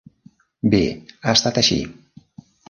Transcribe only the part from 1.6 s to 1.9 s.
així.